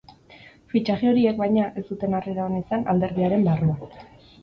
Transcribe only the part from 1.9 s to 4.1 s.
zuten harrera ona izan alderdiaren barruan.